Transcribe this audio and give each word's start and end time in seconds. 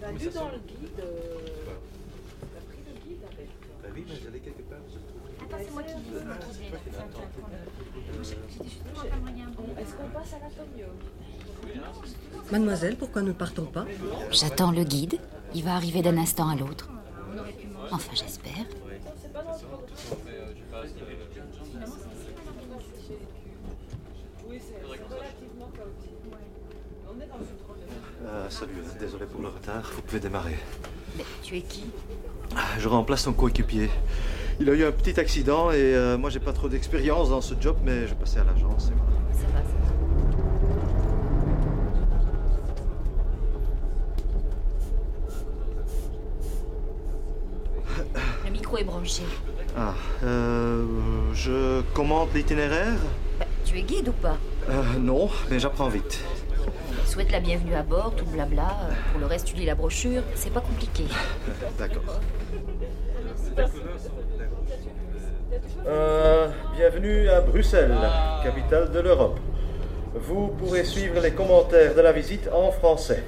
T'as 0.00 0.12
lu 0.12 0.28
dans 0.30 0.48
le 0.48 0.58
guide. 0.58 0.96
T'as 0.96 2.60
pris 2.60 2.82
le 2.86 2.92
guide 3.04 3.22
avec. 3.30 3.50
Bah 3.82 3.88
oui, 3.94 4.02
mais 4.08 4.14
elle 4.26 4.36
est 4.36 4.40
quelque 4.40 4.62
part. 4.62 4.78
Attends, 5.42 5.58
c'est 5.64 5.72
moi 5.72 5.82
qui 5.82 5.92
vais 5.92 5.98
vous 6.00 6.32
retrouver 6.32 6.70
là. 6.70 6.76
Attends, 6.98 7.04
attends, 7.04 7.22
attends. 7.22 7.48
J'étais 8.22 8.64
justement 8.64 9.04
pas 9.10 9.16
moyen. 9.16 9.48
Est-ce 9.78 9.92
qu'on 9.94 10.08
passe 10.08 10.32
à 10.32 10.38
l'Antonio? 10.38 10.88
Mademoiselle, 12.50 12.96
pourquoi 12.96 13.22
ne 13.22 13.32
partons 13.32 13.66
pas? 13.66 13.84
J'attends 14.30 14.70
le 14.72 14.84
guide. 14.84 15.20
Il 15.54 15.62
va 15.64 15.74
arriver 15.74 16.02
d'un 16.02 16.16
instant 16.18 16.48
à 16.48 16.56
l'autre. 16.56 16.90
Enfin, 17.90 18.14
j'espère. 18.14 18.66
C'est 19.20 19.32
pas 19.32 19.42
dans 19.42 19.52
le 19.52 19.58
programme. 19.58 19.84
Oui, 24.46 24.58
c'est 24.60 24.74
c'est 24.74 24.82
relativement 24.84 25.68
chaotique. 25.68 26.10
Ah, 28.26 28.50
salut, 28.50 28.72
désolé 28.98 29.26
pour 29.26 29.42
le 29.42 29.48
retard, 29.48 29.90
vous 29.94 30.02
pouvez 30.02 30.20
démarrer. 30.20 30.56
Mais 31.16 31.24
tu 31.42 31.56
es 31.56 31.60
qui? 31.60 31.84
Ah, 32.56 32.78
Je 32.78 32.88
remplace 32.88 33.22
son 33.22 33.32
coéquipier. 33.32 33.90
Il 34.60 34.68
a 34.70 34.72
eu 34.74 34.84
un 34.84 34.92
petit 34.92 35.18
accident 35.18 35.70
et 35.72 35.76
euh, 35.94 36.16
moi 36.16 36.30
j'ai 36.30 36.40
pas 36.40 36.52
trop 36.52 36.68
d'expérience 36.68 37.30
dans 37.30 37.40
ce 37.40 37.54
job, 37.60 37.76
mais 37.84 38.06
je 38.06 38.14
passais 38.14 38.38
à 38.40 38.44
l'agence 38.44 38.88
et 38.88 38.94
voilà. 38.94 39.12
Ça 39.32 39.46
va, 39.52 39.62
ça 39.62 39.84
est 48.78 48.84
branché. 48.84 49.22
Ah, 49.76 49.94
euh, 50.24 50.84
je 51.34 51.82
commande 51.94 52.28
l'itinéraire? 52.34 52.94
Bah, 53.38 53.46
tu 53.64 53.78
es 53.78 53.82
guide 53.82 54.08
ou 54.08 54.12
pas? 54.12 54.36
Euh, 54.68 54.82
Non, 54.98 55.28
mais 55.50 55.58
j'apprends 55.58 55.88
vite. 55.88 56.20
Souhaite 57.14 57.30
la 57.30 57.38
bienvenue 57.38 57.76
à 57.76 57.84
bord, 57.84 58.12
tout 58.16 58.24
blabla. 58.24 58.62
Euh, 58.62 58.92
Pour 59.12 59.20
le 59.20 59.26
reste, 59.26 59.46
tu 59.46 59.54
lis 59.54 59.66
la 59.66 59.76
brochure. 59.76 60.24
C'est 60.34 60.52
pas 60.52 60.60
compliqué. 60.60 61.04
D'accord. 61.78 62.20
Euh, 65.86 66.48
bienvenue 66.76 67.28
à 67.28 67.40
Bruxelles, 67.40 67.94
capitale 68.42 68.90
de 68.90 68.98
l'Europe. 68.98 69.38
Vous 70.12 70.48
pourrez 70.48 70.82
suivre 70.82 71.20
les 71.20 71.30
commentaires 71.30 71.94
de 71.94 72.00
la 72.00 72.10
visite 72.10 72.48
en 72.52 72.72
français. 72.72 73.22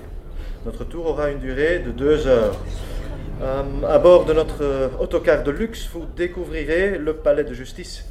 Notre 0.64 0.82
tour 0.82 1.06
aura 1.06 1.30
une 1.30 1.38
durée 1.38 1.78
de 1.78 1.92
deux 1.92 2.26
heures. 2.26 2.56
Euh, 3.40 3.62
à 3.88 4.00
bord 4.00 4.24
de 4.24 4.32
notre 4.32 4.90
autocar 4.98 5.44
de 5.44 5.52
luxe, 5.52 5.88
vous 5.92 6.06
découvrirez 6.16 6.98
le 6.98 7.14
palais 7.14 7.44
de 7.44 7.54
justice, 7.54 8.04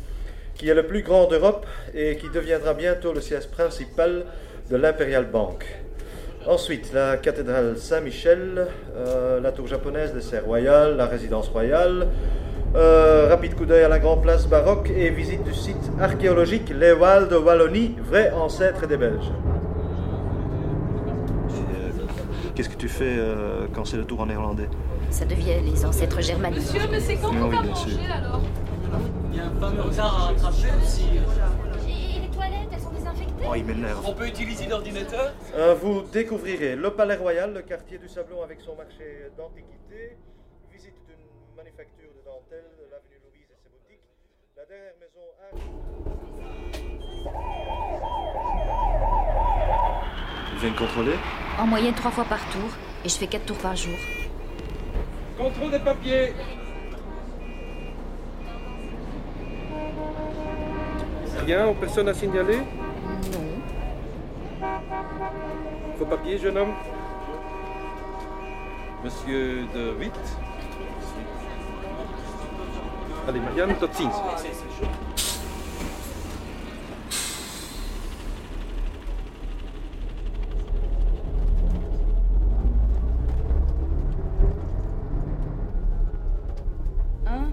qui 0.53 0.69
est 0.69 0.73
le 0.73 0.87
plus 0.87 1.01
grand 1.01 1.27
d'Europe 1.27 1.65
et 1.93 2.15
qui 2.15 2.29
deviendra 2.29 2.73
bientôt 2.73 3.11
le 3.11 3.19
siège 3.19 3.47
principal 3.49 4.25
de 4.69 4.75
l'Imperial 4.75 5.25
Bank. 5.25 5.65
Ensuite, 6.47 6.93
la 6.93 7.17
cathédrale 7.17 7.77
Saint-Michel, 7.77 8.67
euh, 8.95 9.39
la 9.39 9.51
tour 9.51 9.67
japonaise 9.67 10.13
des 10.13 10.21
serres 10.21 10.45
royales, 10.45 10.95
la 10.95 11.07
résidence 11.07 11.49
royale, 11.49 12.07
euh, 12.75 13.27
rapide 13.29 13.55
coup 13.55 13.65
d'œil 13.65 13.83
à 13.83 13.89
la 13.89 13.99
grande 13.99 14.21
place 14.21 14.47
baroque 14.47 14.91
et 14.95 15.09
visite 15.09 15.43
du 15.43 15.53
site 15.53 15.91
archéologique 15.99 16.69
Les 16.77 16.91
Walles 16.91 17.29
de 17.29 17.35
Wallonie, 17.35 17.95
vrai 18.03 18.31
ancêtre 18.31 18.85
des 18.87 18.97
Belges. 18.97 19.31
Qu'est-ce 22.53 22.69
que 22.69 22.77
tu 22.77 22.87
fais 22.87 23.15
euh, 23.17 23.67
quand 23.73 23.85
c'est 23.85 23.97
le 23.97 24.05
tour 24.05 24.21
en 24.21 24.27
néerlandais? 24.27 24.69
Ça 25.09 25.25
devient 25.25 25.59
les 25.63 25.85
ancêtres 25.85 26.21
germaniques. 26.21 26.59
Monsieur, 26.59 26.87
mais 26.89 26.99
c'est 26.99 27.17
quand 27.17 27.31
Ah 27.33 27.47
va 27.47 27.61
manger 27.63 27.91
alors? 28.13 28.41
Il 29.31 29.37
y 29.37 29.41
a 29.41 29.45
un 29.45 29.59
fameux 29.59 29.81
retard 29.81 30.05
à 30.05 30.27
rattraper 30.27 30.69
aussi. 30.81 31.05
Oh, 33.47 33.53
il 33.55 33.63
m'énerve. 33.65 34.03
On 34.07 34.13
peut 34.13 34.27
utiliser 34.27 34.65
l'ordinateur 34.67 35.33
Euh, 35.55 35.73
vous 35.75 36.01
découvrirez 36.03 36.75
le 36.75 36.91
Palais 36.91 37.15
Royal, 37.15 37.53
le 37.53 37.61
quartier 37.61 37.97
du 37.97 38.07
Sablon 38.09 38.41
avec 38.43 38.59
son 38.61 38.75
marché 38.75 39.29
d'antiquité, 39.37 40.17
visite 40.71 40.95
d'une 41.07 41.55
manufacture 41.55 42.09
de 42.17 42.25
dentelle, 42.25 42.65
l'avenue 42.91 43.19
Louise 43.23 43.47
et 43.51 43.57
ses 43.63 43.69
boutiques, 43.69 44.01
la 44.57 44.65
dernière 44.65 44.93
maison 44.99 45.25
Ils 50.53 50.59
viennent 50.59 50.75
contrôler 50.75 51.15
En 51.59 51.67
moyenne, 51.67 51.93
trois 51.93 52.11
fois 52.11 52.25
par 52.25 52.39
tour. 52.49 52.69
Et 53.03 53.09
je 53.09 53.15
fais 53.15 53.27
quatre 53.27 53.45
tours 53.45 53.57
par 53.57 53.75
jour. 53.75 53.95
Contrôle 55.37 55.71
des 55.71 55.79
papiers. 55.79 56.33
Rien, 61.45 61.73
personne 61.79 62.07
à 62.09 62.13
signaler? 62.13 62.59
Non. 63.31 64.67
Vos 65.97 66.05
papiers, 66.05 66.37
jeune 66.37 66.57
homme 66.57 66.73
Monsieur 69.03 69.65
de 69.73 69.93
Witt 69.99 70.13
Allez, 73.27 73.39
Marianne, 73.39 73.75
tot 73.79 73.91
ziens. 73.93 74.11
Un, 87.25 87.51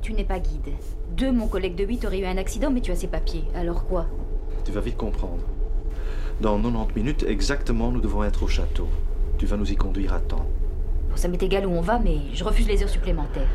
tu 0.00 0.14
n'es 0.14 0.24
pas 0.24 0.38
guide. 0.38 0.62
Deux, 1.10 1.30
mon 1.30 1.46
collègue 1.48 1.74
de 1.74 1.84
8 1.84 2.04
aurait 2.06 2.20
eu 2.20 2.26
un 2.26 2.38
accident, 2.38 2.70
mais 2.70 2.80
tu 2.80 2.90
as 2.90 2.96
ses 2.96 3.08
papiers. 3.08 3.44
Alors 3.54 3.86
quoi? 3.86 4.06
Tu 4.66 4.72
vas 4.72 4.80
vite 4.80 4.96
comprendre. 4.96 5.44
Dans 6.40 6.60
90 6.60 6.92
minutes 6.96 7.24
exactement, 7.28 7.92
nous 7.92 8.00
devons 8.00 8.24
être 8.24 8.42
au 8.42 8.48
château. 8.48 8.88
Tu 9.38 9.46
vas 9.46 9.56
nous 9.56 9.70
y 9.70 9.76
conduire 9.76 10.12
à 10.12 10.18
temps. 10.18 10.44
Bon, 11.08 11.14
ça 11.14 11.28
m'est 11.28 11.40
égal 11.40 11.66
où 11.66 11.70
on 11.70 11.80
va, 11.80 12.00
mais 12.00 12.16
je 12.34 12.42
refuse 12.42 12.66
les 12.66 12.82
heures 12.82 12.88
supplémentaires. 12.88 13.46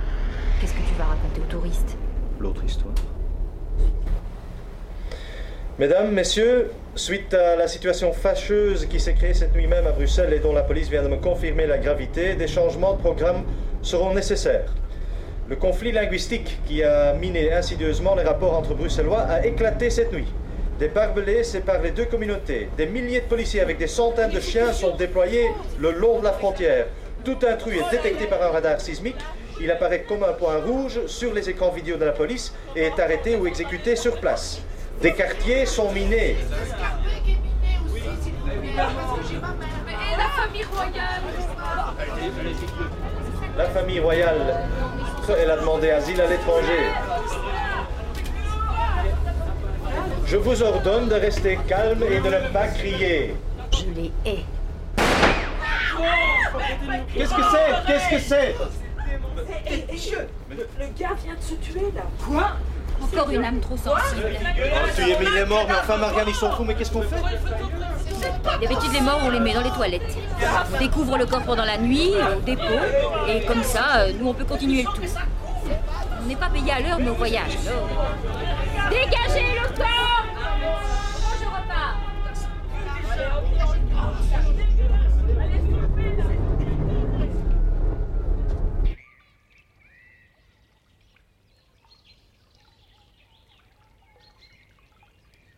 Qu'est-ce 0.62 0.72
que 0.72 0.88
tu 0.88 0.94
vas 0.98 1.04
raconter 1.04 1.42
aux 1.42 1.52
touristes? 1.52 1.98
L'autre 2.40 2.64
histoire. 2.64 2.94
Mesdames, 5.80 6.14
Messieurs, 6.14 6.72
suite 6.96 7.34
à 7.34 7.58
la 7.58 7.68
situation 7.68 8.14
fâcheuse 8.14 8.86
qui 8.86 9.02
s'est 9.02 9.14
créée 9.14 9.34
cette 9.34 9.54
nuit 9.54 9.68
même 9.68 9.88
à 9.88 9.92
Bruxelles 9.92 10.32
et 10.32 10.40
dont 10.40 10.54
la 10.54 10.64
police 10.64 10.90
vient 10.90 11.04
de 11.04 11.10
me 11.10 11.18
confirmer 11.18 11.68
la 11.68 11.78
gravité, 11.78 12.36
des 12.36 12.48
changements 12.48 12.94
de 12.94 13.00
programme 13.00 13.44
seront 13.82 14.14
nécessaires. 14.14 14.74
Le 15.50 15.58
conflit 15.58 15.92
linguistique 15.92 16.62
qui 16.66 16.84
a 16.84 17.14
miné 17.16 17.52
insidieusement 17.52 18.16
les 18.16 18.24
rapports 18.24 18.56
entre 18.56 18.76
Bruxellois 18.76 19.24
a 19.24 19.46
éclaté 19.46 19.90
cette 19.90 20.14
nuit. 20.14 20.28
Des 20.82 20.88
barbelés 20.88 21.44
séparent 21.44 21.84
les 21.84 21.92
deux 21.92 22.06
communautés. 22.06 22.68
Des 22.76 22.88
milliers 22.88 23.22
de 23.22 23.28
policiers 23.28 23.62
avec 23.62 23.78
des 23.78 23.86
centaines 23.86 24.32
de 24.32 24.40
chiens 24.40 24.74
sont 24.74 24.96
déployés 24.96 25.52
le 25.78 25.92
long 25.92 26.18
de 26.18 26.24
la 26.24 26.32
frontière. 26.32 26.88
Tout 27.24 27.38
intrus 27.48 27.78
est 27.78 27.92
détecté 27.92 28.26
par 28.26 28.42
un 28.42 28.48
radar 28.48 28.82
sismique. 28.82 29.20
Il 29.60 29.70
apparaît 29.70 30.02
comme 30.02 30.24
un 30.24 30.34
point 30.34 30.58
rouge 30.60 31.06
sur 31.06 31.36
les 31.36 31.48
écrans 31.52 31.70
vidéo 31.70 31.98
de 31.98 32.06
la 32.06 32.14
police 32.14 32.52
et 32.76 32.86
est 32.86 33.00
arrêté 33.00 33.36
ou 33.36 33.46
exécuté 33.46 33.96
sur 33.96 34.20
place. 34.20 34.60
Des 35.04 35.14
quartiers 35.14 35.68
sont 35.68 35.92
minés. 35.92 36.38
Et 38.58 38.76
la 40.18 40.30
famille 40.30 40.64
royale 40.64 41.22
La 43.56 43.66
famille 43.66 44.00
royale, 44.00 44.68
elle 45.40 45.52
a 45.52 45.58
demandé 45.58 45.92
asile 45.92 46.20
à 46.22 46.26
l'étranger. 46.26 46.90
Je 50.32 50.38
vous 50.38 50.64
ordonne 50.64 51.10
de 51.10 51.16
rester 51.16 51.60
calme 51.68 52.04
et 52.10 52.22
de 52.22 52.30
ne 52.30 52.48
pas 52.54 52.68
crier. 52.68 53.36
Je 53.74 53.84
les 53.94 54.12
hais. 54.26 54.46
Qu'est-ce 57.14 57.34
que 57.34 57.42
c'est? 57.52 57.86
Qu'est-ce 57.86 58.10
que 58.10 58.20
c'est? 58.20 58.56
Et, 59.70 59.94
et 59.94 59.98
je... 59.98 60.16
Le, 60.50 60.70
le 60.80 60.86
gars 60.98 61.10
vient 61.22 61.34
de 61.34 61.42
se 61.42 61.56
tuer 61.56 61.92
là. 61.94 62.04
Quoi? 62.26 62.52
Encore 63.02 63.30
une 63.30 63.44
âme 63.44 63.60
trop 63.60 63.76
sensible. 63.76 64.30
Tu 64.96 65.02
es 65.02 65.20
mis 65.20 65.36
les 65.36 65.44
morts, 65.44 65.66
mais 65.68 65.76
enfin, 65.76 65.98
Marianne, 65.98 66.30
ils 66.30 66.34
sont 66.34 66.52
fous, 66.52 66.64
mais 66.64 66.76
qu'est-ce 66.76 66.92
qu'on 66.92 67.02
fait? 67.02 67.22
D'habitude, 68.62 68.94
les 68.94 69.02
morts, 69.02 69.20
on 69.26 69.32
les 69.32 69.40
met 69.42 69.54
dans 69.54 69.64
les 69.64 69.72
toilettes. 69.72 70.16
On 70.74 70.78
découvre 70.80 71.18
le 71.18 71.26
corps 71.26 71.44
pendant 71.44 71.66
la 71.66 71.78
nuit, 71.78 72.14
au 72.38 72.40
dépôt, 72.40 72.64
et 73.28 73.42
comme 73.42 73.64
ça, 73.64 73.98
euh, 73.98 74.14
nous, 74.18 74.30
on 74.30 74.34
peut 74.34 74.46
continuer 74.46 74.84
le 74.84 74.86
tour. 74.86 75.04
On 76.24 76.26
n'est 76.26 76.38
pas 76.38 76.48
payé 76.48 76.72
à 76.72 76.80
l'heure 76.80 77.00
nos 77.00 77.16
voyages. 77.16 77.58
Dégagez 78.90 79.60
le 79.62 79.68
corps 79.76 80.01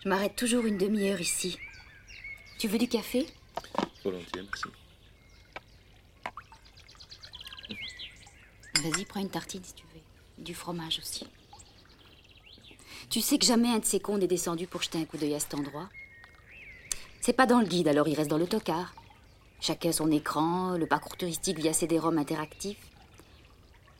Je 0.04 0.10
m'arrête 0.10 0.36
toujours 0.36 0.66
une 0.66 0.78
demi-heure 0.78 1.22
ici. 1.22 1.58
Tu 2.60 2.68
veux 2.68 2.78
du 2.78 2.90
café? 2.90 3.26
Volontiers, 4.04 4.42
merci. 4.42 4.66
Vas-y, 8.84 9.06
prends 9.06 9.22
une 9.22 9.30
tartine 9.30 9.64
si 9.64 9.74
tu 9.74 9.86
veux. 9.86 10.44
Du 10.44 10.54
fromage 10.54 11.00
aussi. 11.00 11.26
Tu 13.10 13.22
sais 13.22 13.38
que 13.38 13.46
jamais 13.46 13.70
un 13.70 13.80
de 13.80 13.86
ces 13.86 14.02
cons 14.02 14.18
n'est 14.18 14.28
descendu 14.28 14.68
pour 14.68 14.82
jeter 14.82 14.98
un 15.00 15.06
coup 15.06 15.16
d'œil 15.16 15.36
à 15.36 15.40
cet 15.40 15.54
endroit 15.54 15.88
C'est 17.22 17.32
pas 17.32 17.46
dans 17.46 17.62
le 17.62 17.68
guide, 17.68 17.88
alors 17.88 18.10
il 18.10 18.16
reste 18.16 18.30
dans 18.30 18.38
l'autocar. 18.38 18.94
Chacun 19.62 19.94
son 19.94 20.12
écran, 20.12 20.76
le 20.76 20.86
parcours 20.86 21.16
touristique 21.16 21.60
via 21.60 21.72
CD-ROM 21.72 22.18
interactif. 22.18 22.78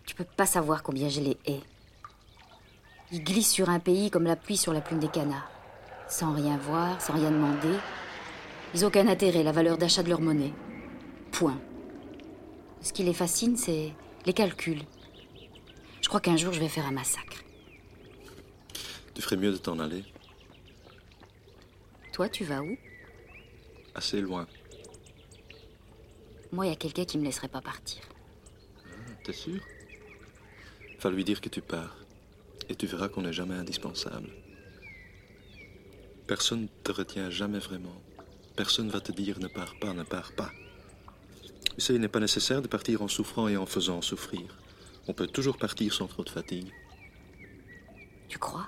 Tu 0.06 0.16
peux 0.16 0.26
pas 0.26 0.48
savoir 0.48 0.84
combien 0.84 1.08
je 1.08 1.22
les 1.22 1.38
hais. 1.46 1.62
Ils 3.14 3.24
glissent 3.24 3.52
sur 3.54 3.70
un 3.70 3.80
pays 3.80 4.12
comme 4.12 4.26
la 4.26 4.36
pluie 4.36 4.58
sur 4.58 4.74
la 4.74 4.82
plume 4.82 5.00
des 5.00 5.08
canards. 5.08 5.63
Sans 6.14 6.32
rien 6.32 6.58
voir, 6.58 7.02
sans 7.02 7.14
rien 7.14 7.32
demander. 7.32 7.76
Ils 8.76 8.82
n'ont 8.82 8.90
aucun 8.90 9.08
intérêt, 9.08 9.42
la 9.42 9.52
valeur 9.52 9.80
d'achat 9.80 10.04
de 10.04 10.10
leur 10.10 10.22
monnaie. 10.22 10.54
Point. 11.32 11.60
Ce 12.82 12.94
qui 12.94 13.02
les 13.02 13.16
fascine, 13.16 13.58
c'est 13.58 13.92
les 14.28 14.34
calculs. 14.34 14.84
Je 16.04 16.08
crois 16.08 16.20
qu'un 16.20 16.38
jour, 16.38 16.54
je 16.54 16.60
vais 16.60 16.68
faire 16.68 16.86
un 16.86 16.92
massacre. 16.92 17.44
Tu 19.16 19.24
ferais 19.24 19.38
mieux 19.38 19.52
de 19.54 19.58
t'en 19.58 19.80
aller. 19.80 20.06
Toi, 22.12 22.30
tu 22.30 22.44
vas 22.44 22.62
où? 22.62 22.78
Assez 23.96 24.22
loin. 24.22 24.46
Moi, 26.52 26.68
il 26.68 26.70
y 26.70 26.74
a 26.74 26.76
quelqu'un 26.76 27.06
qui 27.06 27.18
me 27.18 27.24
laisserait 27.24 27.48
pas 27.48 27.62
partir. 27.62 28.04
T'es 29.24 29.34
sûr? 29.34 29.60
Va 31.02 31.10
lui 31.10 31.24
dire 31.24 31.42
que 31.42 31.50
tu 31.50 31.62
pars. 31.62 31.98
Et 32.70 32.76
tu 32.76 32.86
verras 32.86 33.10
qu'on 33.10 33.24
n'est 33.24 33.34
jamais 33.34 33.56
indispensable. 33.56 34.30
Personne 36.34 36.64
ne 36.64 36.68
te 36.84 36.92
retient 36.92 37.30
jamais 37.30 37.60
vraiment. 37.60 38.02
Personne 38.56 38.90
va 38.90 39.00
te 39.00 39.12
dire 39.12 39.38
ne 39.40 39.48
pars 39.48 39.76
pas, 39.80 39.94
ne 39.94 40.02
pars 40.02 40.32
pas. 40.32 40.50
Tu 41.76 41.82
sais, 41.82 41.94
il 41.94 42.02
n'est 42.02 42.08
pas 42.08 42.20
nécessaire 42.20 42.64
de 42.64 42.68
partir 42.68 43.04
en 43.04 43.08
souffrant 43.08 43.48
et 43.48 43.56
en 43.56 43.68
faisant 43.68 44.02
souffrir. 44.02 44.58
On 45.08 45.14
peut 45.14 45.28
toujours 45.28 45.60
partir 45.60 45.94
sans 45.94 46.08
trop 46.08 46.24
de 46.24 46.32
fatigue. 46.32 46.74
Tu 48.30 48.40
crois? 48.40 48.68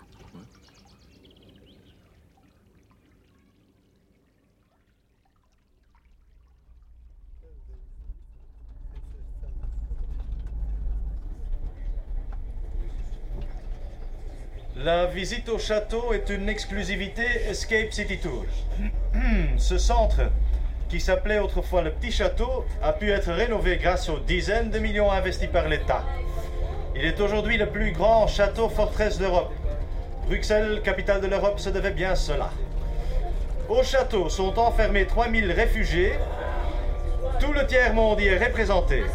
La 14.83 15.06
visite 15.06 15.48
au 15.48 15.57
château 15.57 16.12
est 16.12 16.30
une 16.30 16.50
exclusivité 16.50 17.24
Escape 17.50 17.94
City 17.94 18.18
Tour. 18.18 18.44
Ce 19.57 19.77
centre, 19.77 20.30
qui 20.89 21.00
s'appelait 21.00 21.39
autrefois 21.39 21.81
le 21.81 21.92
Petit 21.92 22.12
Château, 22.12 22.66
a 22.83 22.92
pu 22.92 23.10
être 23.10 23.31
rénové 23.31 23.77
grâce 23.77 24.10
aux 24.10 24.19
dizaines 24.19 24.72
de 24.72 24.80
millions 24.80 25.10
investis 25.10 25.48
par 25.48 25.69
l'État. 25.69 26.04
Il 26.94 27.06
est 27.06 27.22
aujourd'hui 27.22 27.56
le 27.56 27.68
plus 27.68 27.94
grand 27.94 28.27
château 28.27 28.68
forteresse 28.68 29.18
d'Europe. 29.18 29.54
Bruxelles, 30.27 30.81
capitale 30.83 31.22
de 31.22 31.27
l'Europe, 31.27 31.60
se 31.60 31.69
devait 31.69 31.92
bien 31.92 32.13
cela. 32.13 32.50
Au 33.69 33.81
château 33.81 34.27
sont 34.27 34.60
enfermés 34.60 35.07
3000 35.07 35.54
réfugiés. 35.54 36.16
Tout 37.39 37.54
le 37.54 37.66
tiers-monde 37.66 38.19
y 38.19 38.27
est 38.27 38.45
représenté. 38.45 39.06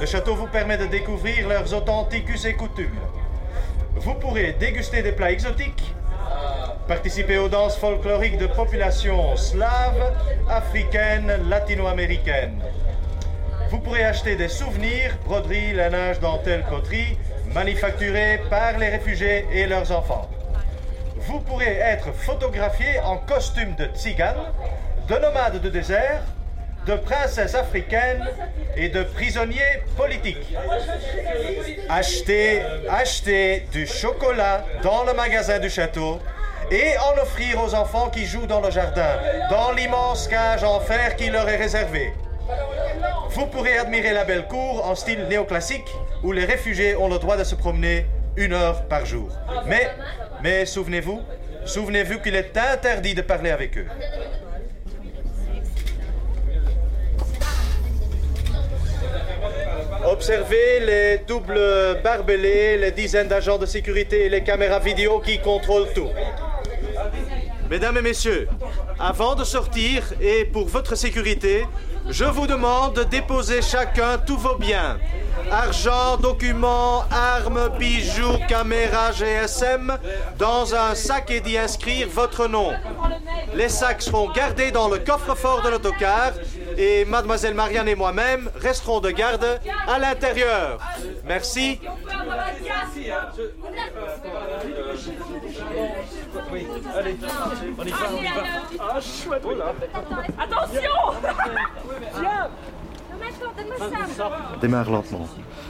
Le 0.00 0.06
château 0.06 0.34
vous 0.36 0.46
permet 0.46 0.78
de 0.78 0.86
découvrir 0.86 1.48
leurs 1.48 1.74
authentiques 1.74 2.46
et 2.46 2.54
coutumes. 2.54 2.98
Vous 3.96 4.14
pourrez 4.14 4.52
déguster 4.52 5.02
des 5.02 5.12
plats 5.12 5.32
exotiques, 5.32 5.94
participer 6.86 7.38
aux 7.38 7.48
danses 7.48 7.78
folkloriques 7.78 8.36
de 8.36 8.46
populations 8.46 9.36
slaves, 9.36 10.12
africaines, 10.50 11.48
latino-américaines. 11.48 12.62
Vous 13.70 13.78
pourrez 13.78 14.04
acheter 14.04 14.36
des 14.36 14.48
souvenirs, 14.48 15.16
broderies, 15.24 15.72
lainage, 15.72 16.20
dentelle, 16.20 16.64
poterie, 16.68 17.18
manufacturés 17.54 18.40
par 18.50 18.78
les 18.78 18.90
réfugiés 18.90 19.46
et 19.50 19.66
leurs 19.66 19.90
enfants. 19.90 20.28
Vous 21.16 21.40
pourrez 21.40 21.78
être 21.78 22.12
photographié 22.12 23.00
en 23.00 23.16
costume 23.16 23.74
de 23.76 23.86
tzigane, 23.86 24.52
de 25.08 25.14
nomade 25.14 25.60
de 25.60 25.70
désert, 25.70 26.22
de 26.86 26.94
princesse 26.94 27.54
africaine 27.54 28.24
et 28.76 28.88
de 28.88 29.02
prisonniers 29.02 29.82
politiques. 29.96 30.54
Achetez, 31.88 32.62
achetez 32.88 33.66
du 33.72 33.86
chocolat 33.86 34.64
dans 34.82 35.04
le 35.04 35.12
magasin 35.12 35.58
du 35.58 35.68
château 35.68 36.20
et 36.70 36.96
en 36.98 37.20
offrir 37.20 37.62
aux 37.62 37.74
enfants 37.74 38.08
qui 38.10 38.24
jouent 38.24 38.46
dans 38.46 38.60
le 38.60 38.70
jardin, 38.70 39.18
dans 39.50 39.72
l'immense 39.72 40.28
cage 40.28 40.64
en 40.64 40.80
fer 40.80 41.16
qui 41.16 41.28
leur 41.30 41.48
est 41.48 41.56
réservée. 41.56 42.12
Vous 43.30 43.46
pourrez 43.46 43.78
admirer 43.78 44.12
la 44.12 44.24
belle 44.24 44.46
cour 44.46 44.86
en 44.86 44.94
style 44.94 45.26
néoclassique 45.28 45.88
où 46.22 46.32
les 46.32 46.44
réfugiés 46.44 46.96
ont 46.96 47.08
le 47.08 47.18
droit 47.18 47.36
de 47.36 47.44
se 47.44 47.54
promener 47.54 48.06
une 48.36 48.52
heure 48.52 48.86
par 48.86 49.04
jour. 49.04 49.28
Mais, 49.66 49.90
mais 50.42 50.66
souvenez-vous, 50.66 51.20
souvenez-vous 51.64 52.20
qu'il 52.20 52.36
est 52.36 52.56
interdit 52.56 53.14
de 53.14 53.22
parler 53.22 53.50
avec 53.50 53.76
eux. 53.78 53.86
Observez 60.06 60.80
les 60.80 61.18
doubles 61.26 62.00
barbelés, 62.04 62.76
les 62.78 62.92
dizaines 62.92 63.26
d'agents 63.26 63.58
de 63.58 63.66
sécurité 63.66 64.26
et 64.26 64.28
les 64.28 64.44
caméras 64.44 64.78
vidéo 64.78 65.18
qui 65.18 65.40
contrôlent 65.40 65.92
tout. 65.94 66.08
Mesdames 67.68 67.96
et 67.96 68.02
messieurs, 68.02 68.48
avant 69.00 69.34
de 69.34 69.42
sortir 69.42 70.04
et 70.20 70.44
pour 70.44 70.68
votre 70.68 70.94
sécurité, 70.94 71.66
je 72.08 72.24
vous 72.24 72.46
demande 72.46 72.94
de 72.94 73.02
déposer 73.02 73.60
chacun 73.62 74.18
tous 74.18 74.36
vos 74.36 74.54
biens. 74.54 74.96
Argent, 75.50 76.16
documents, 76.16 77.04
armes, 77.10 77.70
bijoux, 77.76 78.38
caméras, 78.48 79.10
GSM 79.10 79.98
dans 80.38 80.72
un 80.74 80.94
sac 80.94 81.32
et 81.32 81.40
d'y 81.40 81.58
inscrire 81.58 82.06
votre 82.08 82.46
nom. 82.46 82.72
Les 83.54 83.68
sacs 83.68 84.02
seront 84.02 84.30
gardés 84.30 84.70
dans 84.70 84.88
le 84.88 84.98
coffre-fort 84.98 85.62
de 85.62 85.70
l'autocar 85.70 86.32
et 86.76 87.04
mademoiselle 87.04 87.54
Marianne 87.54 87.88
et 87.88 87.94
moi-même 87.94 88.50
resterons 88.56 89.00
de 89.00 89.10
garde 89.10 89.60
à 89.86 89.98
l'intérieur. 89.98 90.78
Merci. 91.24 91.80
Démarre 104.60 104.90
lentement. 104.90 105.28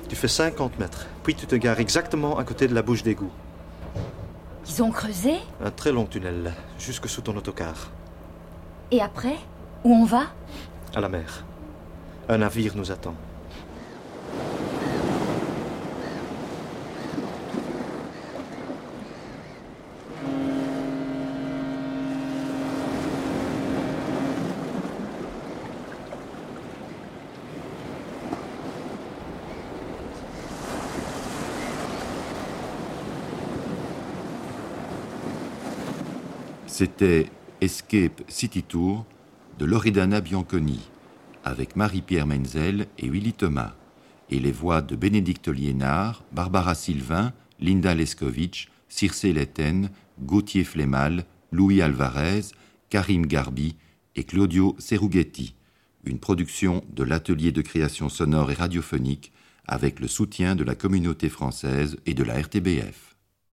Tu 0.08 0.16
fais 0.16 0.28
50 0.28 0.78
mètres, 0.78 1.06
puis 1.22 1.34
tu 1.34 1.46
te 1.46 1.56
gares 1.56 1.80
exactement 1.80 2.38
à 2.38 2.44
côté 2.44 2.68
de 2.68 2.74
la 2.74 2.82
bouche 2.82 3.02
d'égout. 3.02 3.30
Ils 4.68 4.82
ont 4.82 4.90
creusé? 4.90 5.36
Un 5.64 5.70
très 5.70 5.92
long 5.92 6.06
tunnel, 6.06 6.52
jusque 6.78 7.08
sous 7.08 7.20
ton 7.22 7.36
autocar, 7.36 7.90
Et 8.90 9.00
après 9.00 9.36
Où 9.84 9.94
on 9.94 10.04
va? 10.04 10.24
À 10.96 11.00
la 11.00 11.10
mer. 11.10 11.44
Un 12.26 12.38
navire 12.38 12.74
nous 12.74 12.90
attend. 12.90 13.14
C'était 36.66 37.26
Escape 37.60 38.22
City 38.28 38.62
Tour 38.62 39.04
de 39.58 39.64
Loredana 39.64 40.20
Bianconi, 40.20 40.80
avec 41.44 41.76
Marie-Pierre 41.76 42.26
Menzel 42.26 42.86
et 42.98 43.08
Willy 43.08 43.32
Thomas, 43.32 43.74
et 44.30 44.38
les 44.38 44.52
voix 44.52 44.82
de 44.82 44.96
Bénédicte 44.96 45.48
Liénard, 45.48 46.24
Barbara 46.32 46.74
Sylvain, 46.74 47.32
Linda 47.60 47.94
Leskovitch, 47.94 48.68
Circe 48.88 49.24
Letten, 49.24 49.90
Gauthier 50.20 50.64
Flémal, 50.64 51.24
Louis 51.52 51.80
Alvarez, 51.80 52.42
Karim 52.90 53.26
Garbi 53.26 53.76
et 54.14 54.24
Claudio 54.24 54.76
Serughetti, 54.78 55.54
une 56.04 56.18
production 56.18 56.84
de 56.92 57.02
l'atelier 57.02 57.52
de 57.52 57.62
création 57.62 58.08
sonore 58.08 58.50
et 58.50 58.54
radiophonique 58.54 59.32
avec 59.66 60.00
le 60.00 60.08
soutien 60.08 60.54
de 60.54 60.64
la 60.64 60.74
communauté 60.74 61.28
française 61.28 61.96
et 62.06 62.14
de 62.14 62.22
la 62.22 62.40
RTBF. 62.40 63.15